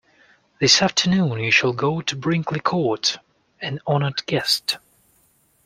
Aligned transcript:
This 0.59 0.81
afternoon 0.81 1.37
you 1.41 1.51
shall 1.51 1.73
go 1.73 2.01
to 2.01 2.15
Brinkley 2.15 2.59
Court, 2.59 3.19
an 3.61 3.79
honoured 3.85 4.25
guest. 4.25 4.79